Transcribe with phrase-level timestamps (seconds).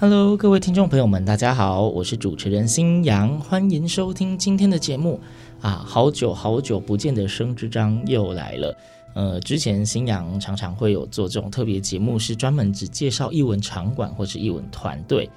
[0.00, 5.20] Hello，各位听众朋友们，大家好，我是主持人新阳，欢迎收听今天的节目
[5.60, 5.82] 啊！
[5.84, 8.76] 好久好久不见的生之章又来了。
[9.14, 15.28] 呃，之前新阳常常会有做这种特别节目，是专门只介绍艺文场馆或是艺文团队。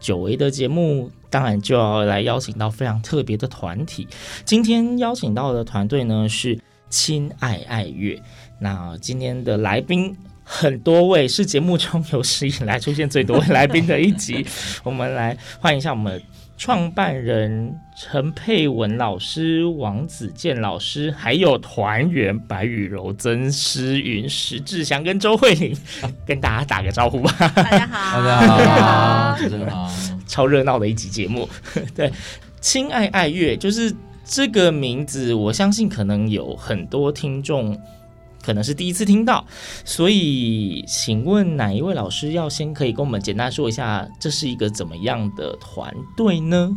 [0.00, 4.08] 久违的节目，当然就要来邀请到非常特别的团体。
[4.46, 6.58] 今天邀请到的团队呢是
[6.88, 8.18] 亲爱爱乐。
[8.58, 10.16] 那今天的来宾。
[10.48, 14.46] 很多位是节目中有史以来出现最多位来宾的一集，
[14.84, 16.22] 我们来欢迎一下我们
[16.56, 25.76] 创办人陈佩文老师、王子健老师，还有团员白雨柔、曾诗云、石志祥跟周慧玲，
[26.24, 27.34] 跟大家打个招呼吧。
[27.56, 29.92] 大家好，大家好，主持人好，
[30.28, 31.48] 超热闹的一集节目。
[31.92, 32.10] 对，
[32.60, 33.92] 亲爱爱乐就是
[34.24, 37.76] 这个名字，我相信可能有很多听众。
[38.46, 39.44] 可能是第一次听到，
[39.84, 46.70] 所以请问哪一位老师要先可以跟我们简单说一下，这是一个怎么样的团队呢？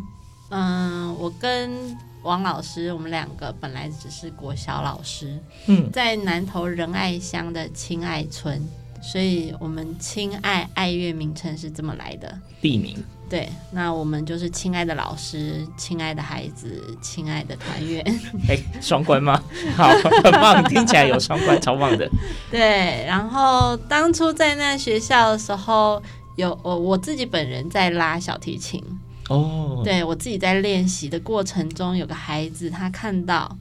[0.49, 8.59] 嗯，我跟王老师，我们两个本来只是国小老师，嗯，在南投仁爱乡的亲爱村，
[9.01, 12.37] 所以我们亲爱爱乐名称是这么来的。
[12.61, 12.97] 地名。
[13.29, 18.03] 对，那我们就是亲爱的老师、亲爱的孩子、亲爱的团员。
[18.49, 19.39] 哎，双关吗？
[19.75, 19.87] 好，
[20.23, 22.09] 很棒，听起来有双关，超棒的。
[22.49, 26.01] 对，然后当初在那学校的时候，
[26.37, 28.83] 有我我自己本人在拉小提琴。
[29.29, 33.55] 哦，对，我自己在练习的过程中，有个孩子他看到，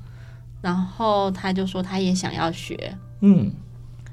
[0.62, 2.96] 然后他就说他也想要学。
[3.20, 3.52] 嗯，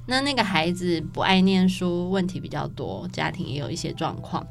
[0.05, 4.45] 那那个孩子不爱念书，问题比较多，家庭也有一些状况。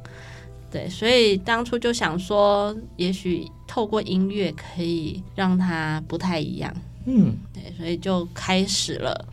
[0.70, 6.74] 对，所以当初就想说，也许透过音乐可以让他不太一样。
[7.06, 9.28] 嗯，对，所以就开始了。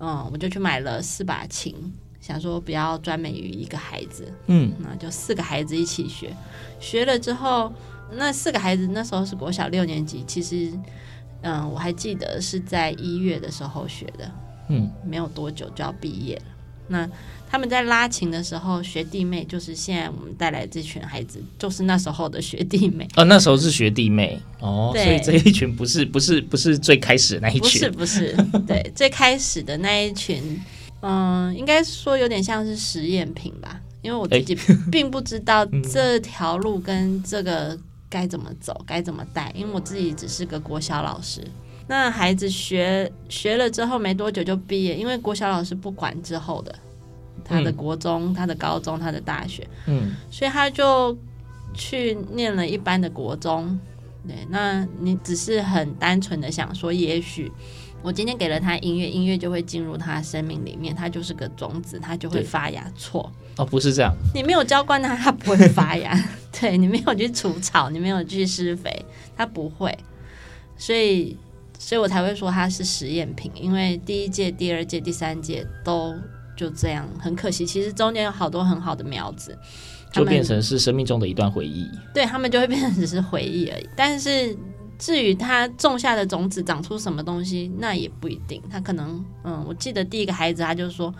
[0.00, 1.72] 嗯，我就去买了四把琴，
[2.20, 4.32] 想说不要专门于一个孩子。
[4.48, 6.34] 嗯，那就四个孩子一起学。
[6.80, 7.72] 学了之后，
[8.10, 10.72] 那四个孩子那时候是国小六年级，其实，
[11.42, 14.28] 嗯，我还记得是在一月的时候学的。
[14.68, 16.42] 嗯，没有多久就要毕业了。
[16.88, 17.08] 那
[17.48, 23.06] 他们在拉琴的时候，学弟妹就是现在我们带来这群孩子，就是那时候的学弟妹。
[23.16, 30.60] 哦，那时候是学弟妹哦，所以这一群不是不是不是最开始的那一群，不是不是，对，最开始的那一群，
[31.00, 34.56] 嗯，应该说有点像是实验品吧，因为我自己
[34.90, 37.78] 并不知道这条路跟这个
[38.10, 41.42] 该怎么走，该怎么带，因为我自己只是个国小老师。
[41.88, 46.74] 那孩子学学了之后没多久就毕业，因为国小老师不管之后的，
[47.44, 51.16] 他的国中、嗯、他的高中、他的大学，嗯，所以他就
[51.74, 53.78] 去念了一般的国中。
[54.26, 57.50] 对，那你只是很单纯的想说，也许
[58.00, 62.88] 我今天给了他音乐，音乐就会进入他生命里面，他就是个种子，他就会发芽。
[62.96, 66.16] 错哦，不是这样，你没有浇灌他，他不会发芽。
[66.52, 69.04] 对，你没有去除草，你没有去施肥，
[69.36, 69.98] 他不会。
[70.76, 71.36] 所以。
[71.84, 76.14] 所以我才会说它是实验品，因为第一届、第二届、第三届都
[76.56, 77.66] 就这样，很可惜。
[77.66, 79.58] 其实中间有好多很好的苗子，
[80.12, 81.90] 就变成是生命中的一段回忆。
[82.14, 83.88] 对，他们就会变成只是回忆而已。
[83.96, 84.56] 但是
[84.96, 88.62] 至于他种下的种子长出什么东西，那也不一定。
[88.70, 91.12] 他可能，嗯，我记得第一个孩子，他就说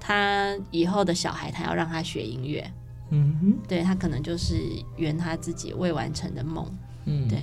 [0.00, 2.68] 他以后的小孩，他要让他学音乐。
[3.10, 4.56] 嗯哼，对，他可能就是
[4.96, 6.66] 圆他自己未完成的梦。
[7.04, 7.38] 嗯，对，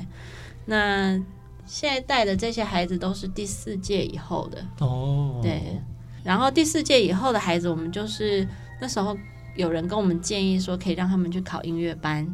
[0.66, 1.18] 那。
[1.66, 4.66] 现在带的这些孩子都是第四届以后的。
[4.80, 5.62] 哦，对，
[6.24, 8.48] 然后第四届以后的孩子，我们就是
[8.82, 9.18] 那时候
[9.56, 12.28] 有人跟我们建议说，可以让他们去考音乐班，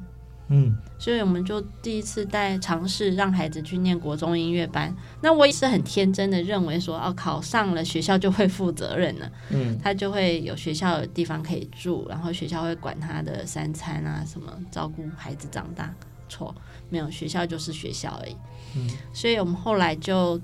[0.50, 4.96] 嗯，所以我们就第一次带尝试让孩子去念国中音乐班。
[5.22, 15.94] 那我也是很天真的认为说，哦，考上了学校就会负责任了，嗯，他就会有学校的地方可以住，然后学校会管他的三餐啊，什么照顾孩子长大。
[16.30, 16.54] 错，
[16.90, 18.36] 没有学校就是学校而已。
[18.76, 20.40] 嗯，所以我们后来就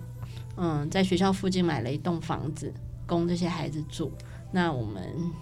[0.57, 2.73] 嗯，在学校附近买了一栋房子
[3.05, 4.11] 供这些孩子住。
[4.55, 5.01] 那我们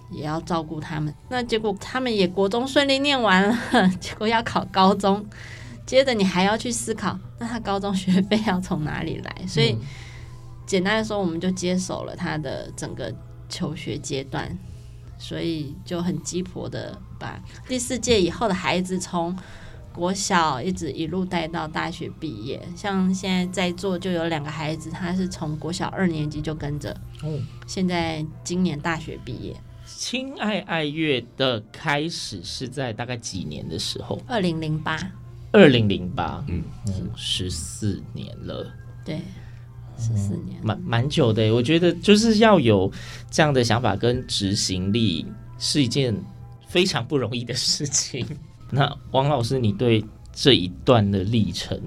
[0.09, 1.13] 也要照顾他们。
[1.27, 5.25] 那结果他们也国中顺利念完了， 结果要考高中，
[5.85, 9.45] 接着你还要去思考，那他高中学费要从哪里来？
[9.45, 9.81] 所以、嗯、
[10.65, 13.13] 简单的说，我们就接手了他的整个
[13.49, 14.57] 求学阶段，
[15.17, 19.38] 所以就很鸡婆的把第四届以后的孩子从
[19.93, 29.55] 国小一直一路带到大学毕业，像现在在座就有两个孩子，他是从国小二年级就跟着，哦，现在今年大学毕业。
[29.85, 34.21] 亲爱爱乐的开始是在大概几年的时候？
[34.25, 34.97] 二零零八，
[35.51, 36.63] 二零零八，嗯，
[37.15, 38.65] 十四年了，
[39.03, 39.19] 对，
[39.97, 41.53] 十四年，蛮蛮久的。
[41.53, 42.89] 我觉得就是要有
[43.29, 45.25] 这样的想法跟执行力，
[45.59, 46.15] 是一件
[46.67, 48.25] 非常不容易的事情。
[48.71, 50.03] 那王老师，你对
[50.33, 51.77] 这一段的历程，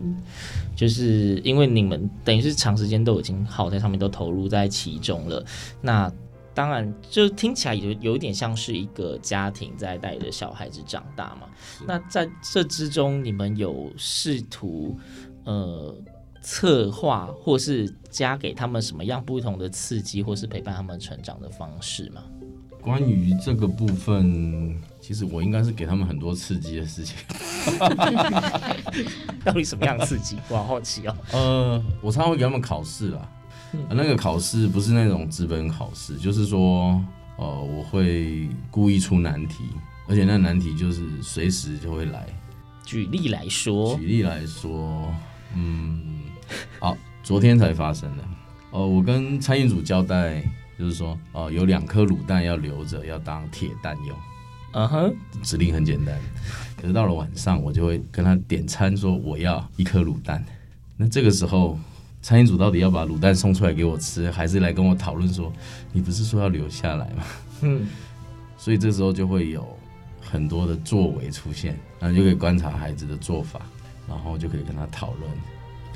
[0.77, 5.43] 就是因为你们等于是长时间都已经耗在上面，都投入在其中了。
[5.81, 6.13] 那
[6.53, 11.49] 当然，就听起来有有点像是一个家庭在带着小孩子长大嘛。
[11.87, 14.95] 那在这之中，你们有试图
[15.45, 15.97] 呃
[16.43, 22.23] 策划，或是加给他们什么样不同的刺激，或是陪伴他们成长的方式吗？
[22.83, 24.79] 关于这个部分。
[25.07, 27.15] 其实我应该是给他们很多刺激的事情，
[29.45, 30.39] 到底什么样刺激？
[30.49, 31.15] 我好好奇哦。
[31.31, 33.29] 呃，我常常会给他们考试啦，
[33.91, 37.05] 那个考试不是那种纸本考试，就是说，
[37.37, 39.65] 呃，我会故意出难题，
[40.09, 42.27] 而且那难题就是随时就会来。
[42.87, 45.15] 举例来说，举例来说，
[45.55, 46.23] 嗯，
[46.81, 48.25] 好，昨天才发生的。
[48.71, 50.43] 呃，我跟餐饮组交代，
[50.79, 54.17] 就是说，呃，有两颗卤蛋要留着，要当铁蛋用。
[54.75, 56.19] 嗯哼，指令很简单，
[56.77, 60.45] 可是到了晚上，我就会跟他点餐，说我要一颗卤蛋。
[60.97, 61.79] 那这个时候，
[62.21, 65.53] 餐饮组到底要把卤蛋送出来给我吃，还是来跟我讨论说，
[65.93, 67.25] 你不是说要留下来吗？
[67.63, 67.87] 嗯，
[68.59, 69.65] 所以这时候就会有
[70.21, 73.61] 很多的作为出现，然后就可以观察孩子的做法，
[74.09, 75.31] 然后就可以跟他讨论，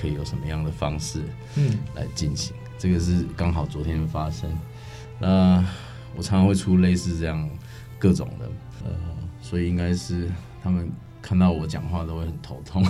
[0.00, 1.22] 可以有什么样的方式，
[1.56, 2.54] 嗯，来进行。
[2.78, 4.48] 这个是刚好昨天发生。
[5.18, 5.64] 那
[6.14, 7.50] 我常常会出类似这样
[7.98, 8.48] 各种的。
[8.84, 8.90] 呃，
[9.40, 10.28] 所以应该是
[10.62, 10.90] 他们
[11.20, 12.84] 看到我讲话都会很头痛。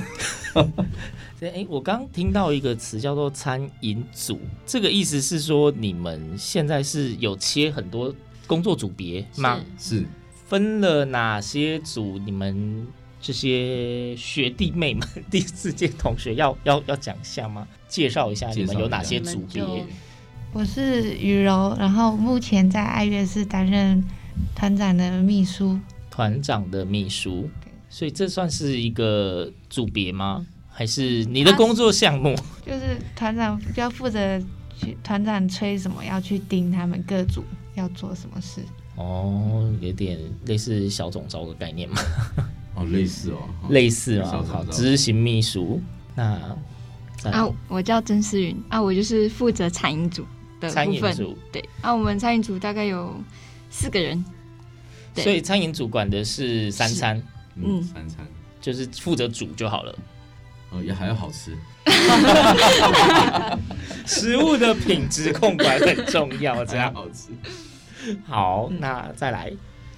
[1.39, 8.15] 对，哎，我刚听到一个词叫做餐饮组，这个意思是说你们现在是有切很多
[8.47, 9.61] 工作组别吗？
[9.79, 10.05] 是，
[10.47, 12.19] 分了哪些组？
[12.19, 12.87] 你们
[13.21, 17.67] 这些学弟妹们，第四届同学要要要讲一下吗？
[17.89, 19.63] 介绍一下你们有哪些组别？
[20.53, 24.03] 我是雨柔，然后目前在爱乐是担任。
[24.55, 25.79] 团长的秘书，
[26.11, 27.49] 团长的秘书，
[27.89, 30.47] 所以这算是一个组别吗？
[30.69, 32.37] 还是你的工作项目？
[32.65, 34.41] 就是团长就要负责
[34.77, 37.43] 去团长催什么，要去盯他们各组
[37.75, 38.61] 要做什么事。
[38.97, 41.97] 哦，有点类似小总召的概念嘛？
[42.75, 43.39] 哦，类似哦，
[43.71, 44.45] 类似啊。
[44.47, 45.81] 好，执行秘书。
[46.15, 46.25] 那
[47.25, 50.23] 啊，我叫曾思云啊，我就是负责餐饮组
[50.61, 50.75] 的部分。
[50.75, 53.17] 餐饮组对啊，我们餐饮组大概有。
[53.71, 54.25] 四个人，
[55.15, 57.23] 所以餐饮主管的是三餐，
[57.57, 58.27] 嗯，三餐。
[58.61, 59.97] 就是负责煮就好了，
[60.71, 61.57] 哦，也还要好吃，
[64.05, 66.93] 食物的品质控管很重要，这样。
[66.97, 67.29] 好吃。
[68.27, 69.53] 好，那再来，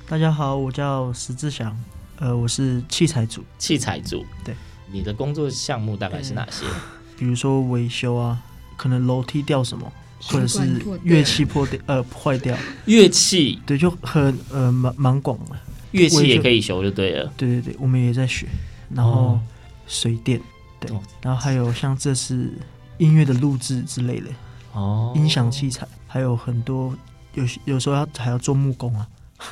[0.06, 1.74] 大家好，我叫石志祥，
[2.18, 4.54] 呃，我是器材组，器材组，对，
[4.92, 6.66] 你的工作项目大概是哪些？
[7.16, 8.38] 比如说维修啊，
[8.76, 9.90] 可能楼梯掉什么。
[10.22, 10.60] 或者是
[11.02, 12.56] 乐器破掉，呃，坏掉。
[12.84, 15.56] 乐器对，就很呃蛮蛮广的。
[15.92, 17.32] 乐器也可以修，就对了。
[17.36, 18.46] 对对对，我们也在学。
[18.94, 19.40] 然后
[19.86, 20.40] 水电，
[20.78, 20.90] 对，
[21.22, 22.52] 然后还有像这是
[22.98, 24.26] 音乐的录制之类的
[24.72, 26.94] 哦，音响器材，还有很多
[27.34, 29.08] 有有时候要还要做木工啊，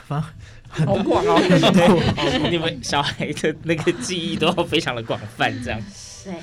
[0.07, 0.31] 反正
[0.69, 2.49] 很好广 哦。
[2.51, 5.81] 你们小孩的那个记忆都要非常的广泛，这样。
[6.25, 6.35] 对。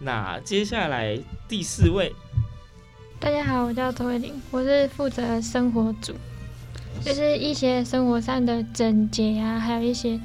[0.00, 1.18] 那接下来
[1.48, 2.14] 第四位。
[3.20, 6.14] 大家好，我叫周慧玲，我是负责生活组，
[7.04, 10.18] 就是一些生活上的整洁啊，还有一些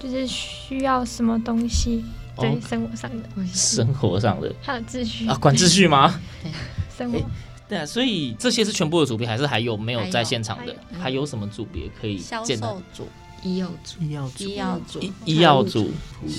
[0.00, 2.04] 就是需要什么东西，
[2.36, 5.28] 对、哦、生活上的，生活上的，还有秩序。
[5.28, 6.20] 啊，管秩序吗？
[6.42, 6.50] 对，
[6.98, 7.20] 生活，
[7.68, 10.74] 对啊，所以这些是全部的组别，还是还有没有在现场的？
[10.74, 12.18] 还有，还有，还有什么组别可以？
[12.18, 13.06] 销售组、
[13.44, 15.90] 医药组、医药组、医药组、医药组，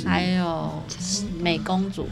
[0.06, 0.84] 还有
[1.40, 2.10] 美工组。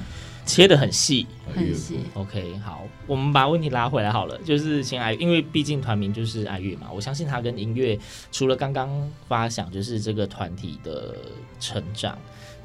[0.51, 1.99] 切的很细，很细。
[2.13, 4.37] OK，好，我们把问题拉回来好了。
[4.39, 7.97] 就是请爱，因为毕竟团名就是爱乐嘛，我相信他跟音乐
[8.31, 8.89] 除了刚刚
[9.27, 11.15] 发想，就是这个团体的
[11.59, 12.17] 成长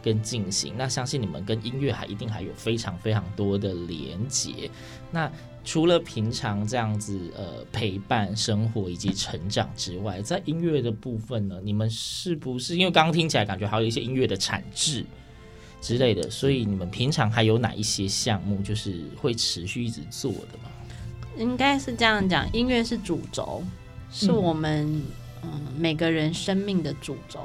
[0.02, 4.71] 跟进行，那相信你们跟音乐还一定还有非常非常多的连结。
[5.11, 5.31] 那
[5.64, 15.05] 除了平常这样子呃陪伴生活以及成长之外，在音乐的部分呢，你们是不是因为刚刚听起来感觉还有一些音乐的产制
[15.87, 20.69] 之类的，所以你们平常还有哪一些项目就是会持续一直做的吗？
[21.38, 23.62] 应该是这样讲，音乐是主轴，
[24.11, 24.85] 是我们
[25.45, 27.38] 嗯、呃、每个人生命的主轴。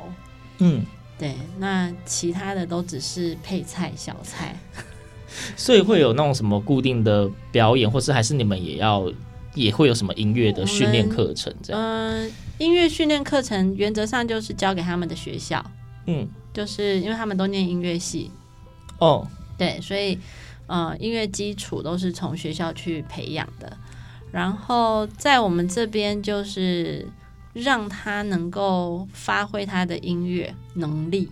[0.58, 0.84] 嗯，
[1.20, 4.58] 对，那其他的都只是配菜小菜。
[5.56, 9.08] 所以会有那种什么固定的表演，或是还是你们也要
[9.54, 11.80] 也会有什么音乐的训练课程这样？
[11.80, 15.64] 嗯、呃，音乐训练课程原则上就是交给他们的学校。
[16.08, 18.32] 嗯，就是因为他们都念音乐系。
[19.00, 19.28] 哦，
[19.58, 20.18] 对，所以
[20.68, 23.78] 呃，音乐基础都是从学校去培养的。
[24.32, 27.08] 然后在我们这边就是
[27.54, 31.30] 让他能够发挥他的音乐能力。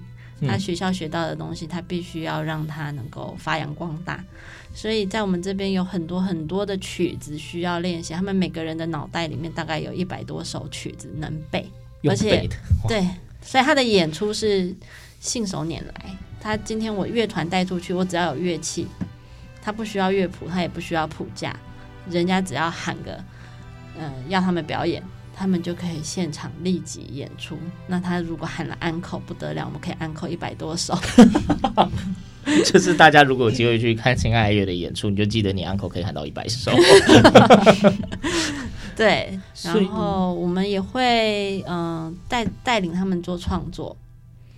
[0.48, 4.24] 他学校学到的东西，他必须要让他能够发扬光大。
[4.74, 11.70] 所以在我们这边有很多很多的曲子需要练习，他们每个人的脑袋里面大概有一百多首曲子能背，
[12.06, 12.48] 而且
[12.88, 13.06] 对，
[13.42, 14.76] 所以他的演出是
[15.20, 16.18] 信手拈来。
[16.42, 18.88] 他今天我乐团带出去，我只要有乐器，
[19.62, 21.56] 他不需要乐谱，他也不需要谱架，
[22.10, 23.12] 人家只要喊个
[23.98, 25.04] 嗯、呃，要他们表演。
[25.42, 27.58] 他们就可以现场立即演出。
[27.88, 31.00] 那他如果喊了安可不得了，我们可以安可一百多首。
[32.66, 36.74] 就是大家如果有机会去看亲爱乐的演出，你就记得你安可可以喊到一百首。
[39.00, 43.96] 对，然后我们也会嗯带带领他们做创作，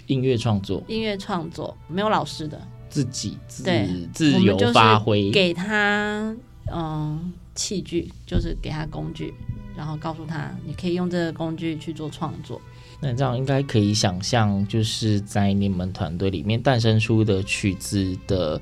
[0.07, 6.35] 音乐创作，音乐创作没有老师的，自己自对自由发挥，给他
[6.73, 9.31] 嗯器具，就是给他工具。
[9.73, 12.61] 然后告诉他，你可以用这个工具去做创作。
[12.99, 18.61] 那这样应该可以想象，就是在你们团队里面诞生出的曲子的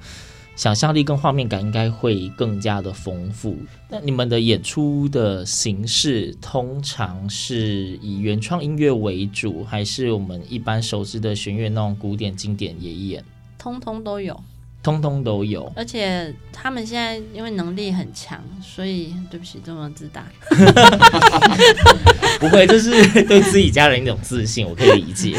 [0.59, 3.55] 想象力跟画面感，应该会更加的丰富。
[3.87, 13.23] 那你们的演出的形式，通常是以原创音乐为主，还是我们一般熟知的弦乐那种古典经典也演？
[13.57, 14.37] 通通都有。
[14.83, 20.27] 通通都有，而且他们现在因为能力很强，所以对不起这么自大。
[22.37, 22.91] 不会，这是
[23.23, 25.37] 对自己家人一种自信，我可以理解。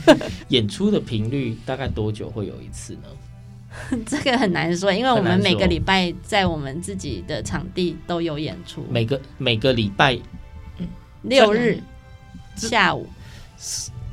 [0.48, 3.00] 演出的频率大概多久会有一次呢？
[4.06, 8.84] 这个很难说，因为我们每个礼拜在我们自己的场地都有演出。
[8.90, 10.18] 每个每个礼拜
[11.22, 11.78] 六日
[12.56, 13.06] 下午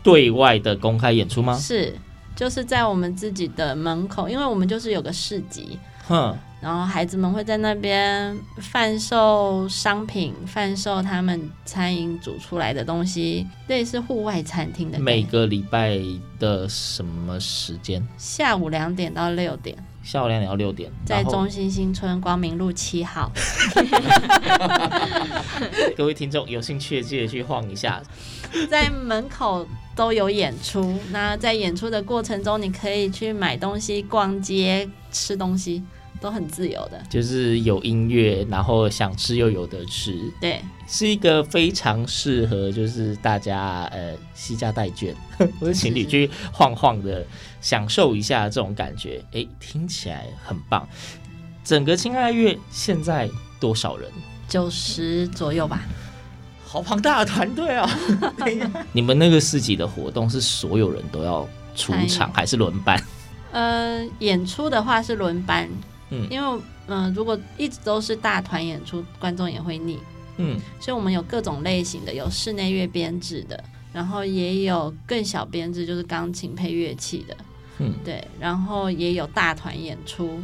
[0.04, 1.58] 对外的公开演出吗？
[1.58, 1.94] 是。
[2.36, 15.00] 就是在我们自己的门口，因为我们就是有个市集，哼，然后孩子们会在那边贩售商品，贩售他们餐饮煮出来的东西，类似户外餐厅的。
[15.00, 16.00] 每个礼拜
[16.38, 18.06] 的什么时间？
[18.18, 19.78] 下午两点到六点。
[20.04, 23.32] 下午两点到六点，在中心新村光明路七号。
[25.96, 28.01] 各位听众有兴趣的记得去晃一下，
[28.70, 29.68] 在门口。
[29.96, 35.84] 都有演出，那在演出的过程中，你可以去买东西、逛街、吃东西，
[36.20, 37.02] 都很自由的。
[37.10, 45.14] 就是有音乐，然后想吃又有得吃，对，是一个非常适合就是大家呃携家带眷
[45.60, 47.26] 或者情侣去晃晃的
[47.62, 49.24] 享受一下这种感觉。
[49.32, 50.88] 哎，听起来很棒。
[51.64, 54.10] 整个亲爱乐现在多少人？
[54.48, 55.82] 九十左右吧。
[56.66, 57.90] 好庞大的团队啊！
[58.94, 63.04] 你们那个市集的活动是所有人都要出场，还是轮班？
[63.52, 65.68] 呃，演出的话是轮班，
[66.10, 70.00] 嗯，因为嗯、呃，如果一直都是大团演出，观众也会腻，
[70.38, 73.63] 嗯，所以我们有各种类型的，有室内乐编制的，
[73.94, 77.38] 然后也有更小编制，就是钢琴配乐器的，
[77.80, 80.39] 嗯，对，然后也有大团演出，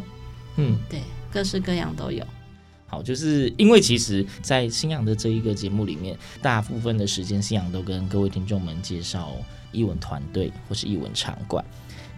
[0.58, 2.24] 嗯，对，各式各样都有。
[2.88, 9.32] 好，就是因为其实，在新阳的这一个节目里面，大部分的时间，新阳都跟各位听众们介绍
[9.72, 11.66] 艺文团队或是艺文场馆。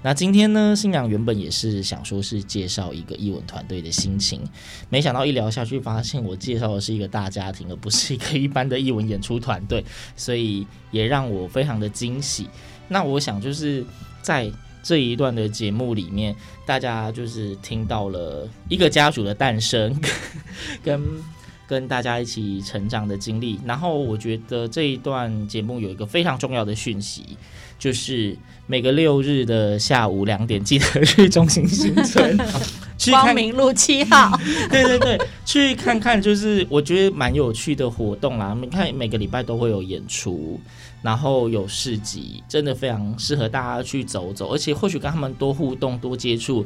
[0.04, 4.42] 那今天呢，新娘原本也是想说是介绍一个艺文团队的心情，
[4.90, 9.84] 没想到一聊下去，发现我介绍的是一个大家庭，而不是一个一般的艺文演出团队，
[10.16, 12.48] 所以也让我非常的惊喜。
[12.88, 13.86] 那我想就是
[14.22, 14.52] 在。
[14.84, 16.34] 这一段的节目里面，
[16.66, 19.94] 大家就是听到了一个家族的诞生，
[20.82, 21.04] 跟
[21.68, 23.60] 跟大家一起成长的经历。
[23.66, 27.38] 然后我觉得这一段节目有一个非常重要的讯息，
[27.78, 32.38] 就是每个六日的下午两点，记得去中心新村，
[32.98, 34.32] 去光明路七号。
[34.72, 38.58] 对对对，去看看，就是我觉得蛮有趣的活动啦。
[38.60, 40.60] 你看每个礼拜都会有演出。
[41.04, 46.66] 然后有市集，真的非常适合大家去走走，而且或许跟他们多互动、多接触，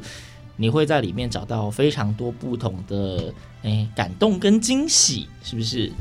[0.56, 5.92] 你会在里面找到非常多不同的诶感动跟惊喜，是不是？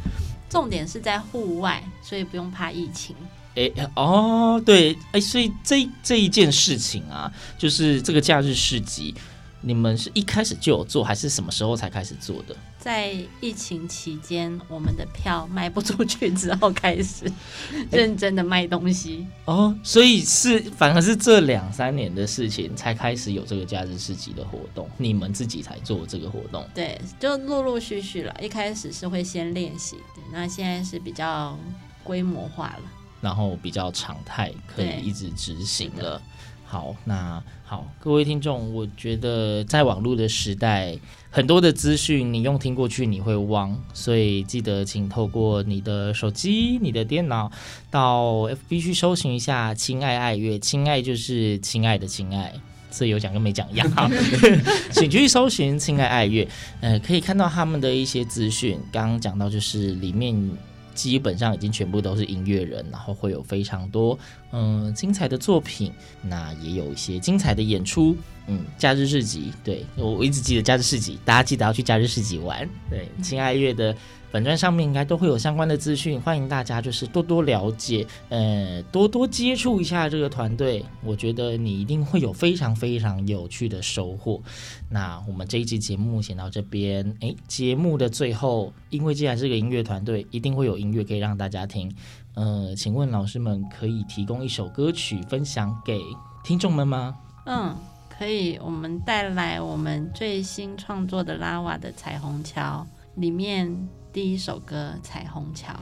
[0.49, 3.15] 重点是在户外，所以不用怕疫情。
[3.55, 9.15] 诶哦，对，哎，所以这这一件事情啊，就是这个假日市集。
[9.63, 12.57] 你们是一开始就有做，还是什么时候才开始做的？
[12.79, 17.31] 在疫情期间，我们的票卖不出去之后，开始
[17.93, 19.27] 认真的卖东西。
[19.45, 26.67] 哦，所以是反而是这两三年的事情才开始有这个假日市集的活动，你们自己才做这个活动？
[26.75, 28.35] 对，就陆陆续续了。
[28.41, 29.97] 一开始是会先练习，
[30.33, 31.59] 那现在是比较
[32.03, 32.83] 规模化了，
[33.21, 36.23] 然后比较常态，可以一直执行了。
[36.71, 40.97] 好，那好，各位听众，我觉得在网络的时代，
[41.29, 47.51] 很多的资讯你用听过去你会忘，所以记得请透过你的手机、你的电脑
[47.91, 52.53] 到 FB 去搜寻一下“亲爱爱乐”，亲爱就是亲爱的亲爱，
[52.89, 53.91] 这有讲跟没讲一样。
[53.91, 54.09] 好，
[54.95, 56.47] 请去搜寻“亲爱爱乐”，
[56.81, 58.79] 呃，可以看到他们的一些资讯。
[58.93, 60.51] 刚刚讲到就是里面。
[60.95, 64.19] 基本上已经全部都是音乐人，然后会有非常多
[64.53, 65.93] 嗯、精彩的作品，
[66.23, 68.17] 那也有一些精彩的演出。
[68.47, 72.69] 嗯，假日市集，对，我我一直记得假日市集，大家记得要去假日市集玩。
[72.89, 73.97] 对，亲爱乐的。
[74.33, 84.41] 本专上面应该都会有相关的资讯，欢迎大家就是多多了解，呃，多多接触一下这个团队，我觉得你一定会有非常非常有趣的收获。
[84.89, 91.93] 那我们这一期节目先到这边，诶，节目的最后，因为既然是个音乐团队，一定会有音乐可以让大家听，
[92.35, 96.01] 呃，请问老师们可以提供一首歌曲分享给
[96.45, 97.17] 听众们吗？
[97.47, 97.75] 嗯，
[98.17, 102.87] 可以，我们带来我们最新创作的拉瓦的《彩虹桥》
[103.21, 103.89] 里面。
[104.13, 105.73] 第一首歌《彩虹桥》，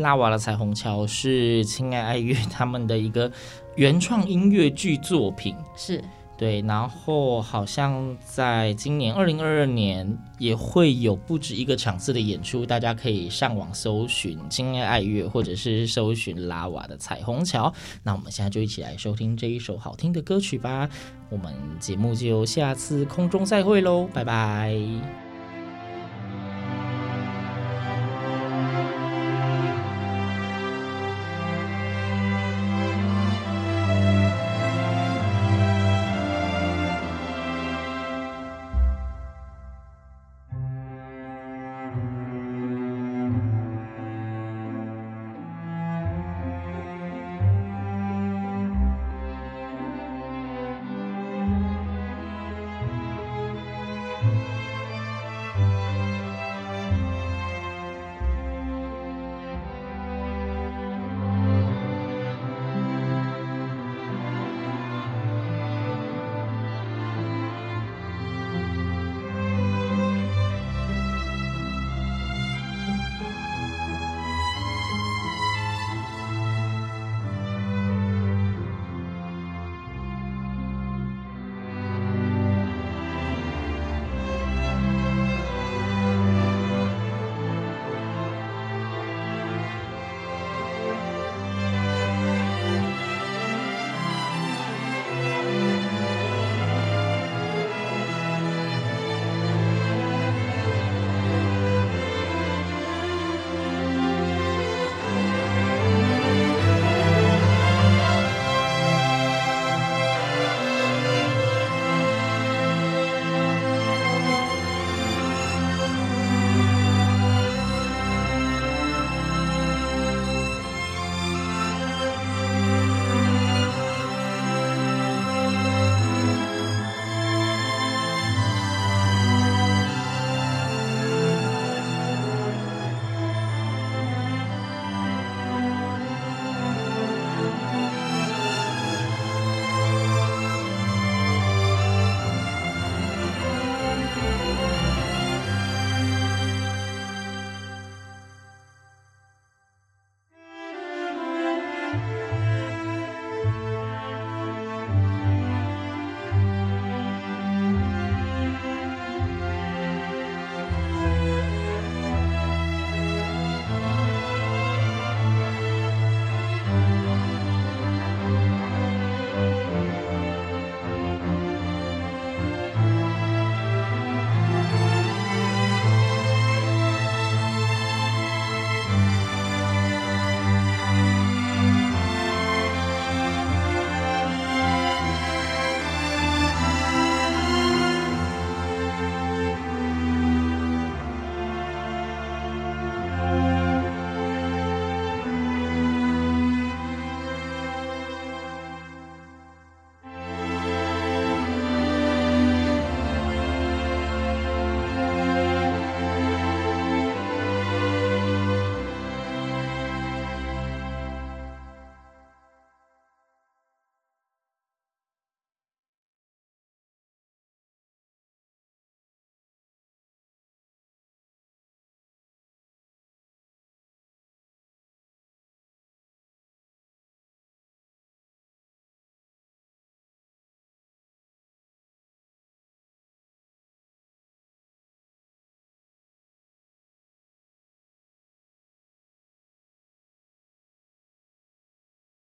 [0.00, 3.30] 拉瓦的《彩虹桥》是亲爱爱乐他们的一个
[3.76, 6.02] 原创音乐剧作品，是
[6.38, 6.62] 对。
[6.62, 17.68] 然后好像在今年二零二二年也会有不止一个场次的演出，大家可以上网搜寻亲爱爱乐，或者是搜寻拉瓦的《彩虹桥》。
[18.02, 20.88] 那我们现在就一起来收听这一首好听的歌曲吧。
[21.28, 25.23] 我们节目就下次空中再会喽，拜拜。